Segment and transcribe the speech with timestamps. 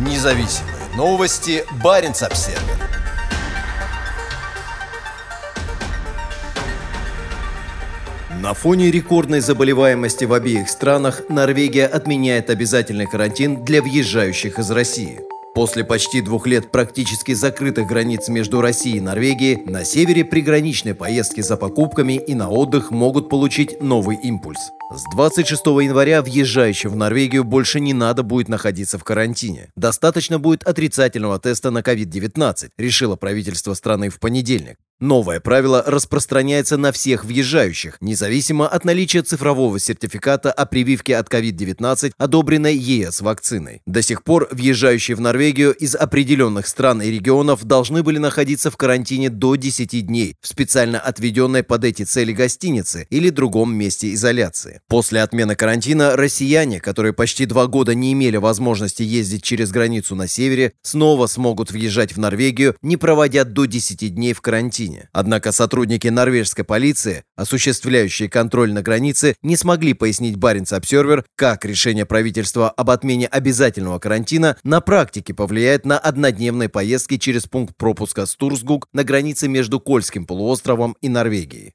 [0.00, 1.62] Независимые новости.
[1.84, 2.58] Барин обсерва
[8.40, 15.20] На фоне рекордной заболеваемости в обеих странах Норвегия отменяет обязательный карантин для въезжающих из России.
[15.54, 21.40] После почти двух лет практически закрытых границ между Россией и Норвегией, на севере приграничные поездки
[21.40, 24.60] за покупками и на отдых могут получить новый импульс.
[24.94, 29.70] С 26 января въезжающим в Норвегию больше не надо будет находиться в карантине.
[29.76, 34.76] Достаточно будет отрицательного теста на COVID-19, решило правительство страны в понедельник.
[35.00, 42.12] Новое правило распространяется на всех въезжающих, независимо от наличия цифрового сертификата о прививке от COVID-19,
[42.18, 43.80] одобренной ЕС вакциной.
[43.86, 48.76] До сих пор въезжающие в Норвегию из определенных стран и регионов должны были находиться в
[48.76, 54.82] карантине до 10 дней в специально отведенной под эти цели гостинице или другом месте изоляции.
[54.86, 60.28] После отмены карантина россияне, которые почти два года не имели возможности ездить через границу на
[60.28, 64.89] севере, снова смогут въезжать в Норвегию, не проводя до 10 дней в карантине.
[65.12, 72.06] Однако сотрудники норвежской полиции, осуществляющие контроль на границе, не смогли пояснить Баренц Обсервер, как решение
[72.06, 78.86] правительства об отмене обязательного карантина на практике повлияет на однодневные поездки через пункт пропуска Стурсгук
[78.92, 81.74] на границе между Кольским полуостровом и Норвегией.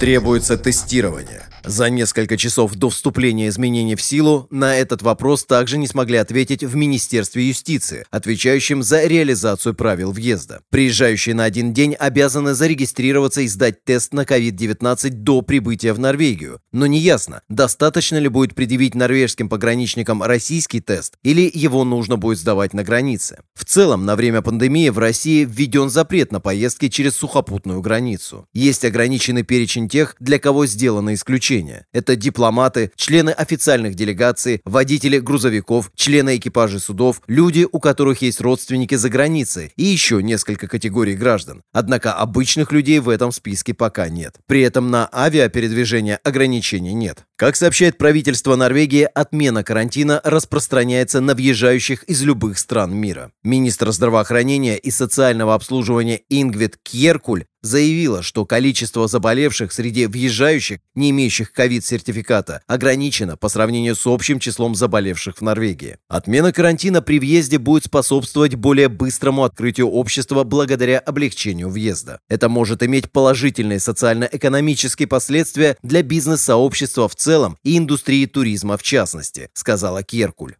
[0.00, 1.44] Требуется тестирование.
[1.66, 6.62] За несколько часов до вступления изменений в силу на этот вопрос также не смогли ответить
[6.62, 10.60] в Министерстве юстиции, отвечающем за реализацию правил въезда.
[10.68, 16.60] Приезжающие на один день обязаны зарегистрироваться и сдать тест на COVID-19 до прибытия в Норвегию.
[16.70, 22.74] Но неясно, достаточно ли будет предъявить норвежским пограничникам российский тест или его нужно будет сдавать
[22.74, 23.38] на границе.
[23.54, 28.46] В целом, на время пандемии в России введен запрет на поездки через сухопутную границу.
[28.52, 31.86] Есть ограниченный перечень тех, для кого сделано исключение общения.
[31.92, 38.96] Это дипломаты, члены официальных делегаций, водители грузовиков, члены экипажей судов, люди, у которых есть родственники
[38.96, 41.62] за границей и еще несколько категорий граждан.
[41.72, 44.36] Однако обычных людей в этом списке пока нет.
[44.46, 47.24] При этом на авиапередвижение ограничений нет.
[47.36, 53.30] Как сообщает правительство Норвегии, отмена карантина распространяется на въезжающих из любых стран мира.
[53.42, 61.52] Министр здравоохранения и социального обслуживания Ингвит Кьеркуль заявила, что количество заболевших среди въезжающих, не имеющих
[61.52, 65.96] ковид-сертификата, ограничено по сравнению с общим числом заболевших в Норвегии.
[66.08, 72.20] Отмена карантина при въезде будет способствовать более быстрому открытию общества благодаря облегчению въезда.
[72.28, 79.48] Это может иметь положительные социально-экономические последствия для бизнес-сообщества в целом и индустрии туризма в частности,
[79.54, 80.56] сказала Керкуль.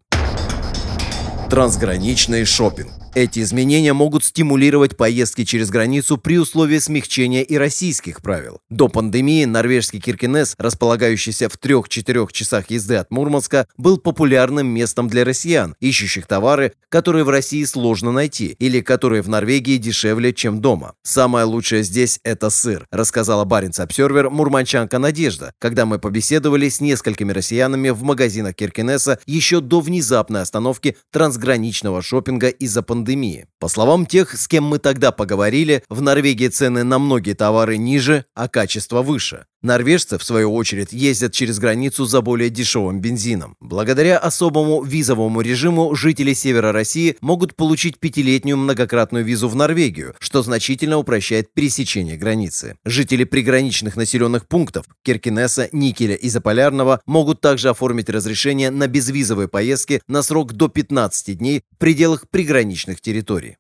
[1.51, 3.04] Трансграничный шопинг.
[3.15, 8.59] Эти изменения могут стимулировать поездки через границу при условии смягчения и российских правил.
[8.71, 15.25] До пандемии норвежский Киркинес, располагающийся в 3-4 часах езды от Мурманска, был популярным местом для
[15.25, 20.95] россиян, ищущих товары, которые в России сложно найти или которые в Норвегии дешевле, чем дома.
[21.05, 27.31] Самое лучшее здесь– это сыр, рассказала Баренц Обсервер мурманчанка Надежда, когда мы побеседовали с несколькими
[27.31, 33.47] россиянами в магазинах Киркинеса еще до внезапной остановки трансграничного шопинга из-за пандемии пандемии.
[33.59, 38.25] По словам тех, с кем мы тогда поговорили, в Норвегии цены на многие товары ниже,
[38.35, 39.47] а качество выше.
[39.65, 43.57] Норвежцы, в свою очередь, ездят через границу за более дешевым бензином.
[43.61, 50.43] Благодаря особому визовому режиму жители севера России могут получить пятилетнюю многократную визу в Норвегию, что
[50.43, 52.77] значительно упрощает пересечение границы.
[52.85, 60.03] Жители приграничных населенных пунктов Киркинесса, Никеля и Заполярного могут также оформить разрешение на безвизовые поездки
[60.07, 63.57] на срок до 15 дней в пределах приграничных территорий.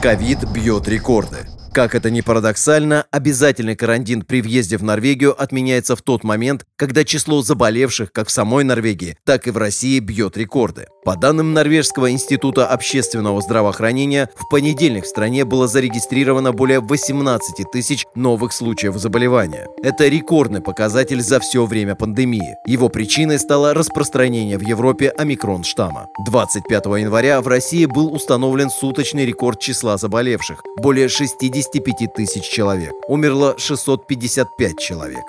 [0.00, 1.48] Ковид бьет рекорды.
[1.72, 7.04] Как это ни парадоксально, обязательный карантин при въезде в Норвегию отменяется в тот момент, когда
[7.04, 10.88] число заболевших как в самой Норвегии, так и в России бьет рекорды.
[11.04, 18.04] По данным Норвежского института общественного здравоохранения, в понедельник в стране было зарегистрировано более 18 тысяч
[18.14, 19.66] новых случаев заболевания.
[19.82, 22.56] Это рекордный показатель за все время пандемии.
[22.66, 26.08] Его причиной стало распространение в Европе омикрон-штамма.
[26.26, 31.40] 25 января в России был установлен суточный рекорд числа заболевших– более 60
[31.72, 32.92] 55 тысяч человек.
[33.08, 35.24] Умерло 655 человек.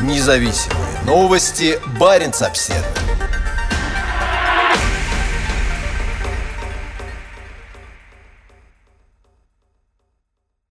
[0.00, 1.78] Независимые новости.
[1.98, 3.11] Барин обседный.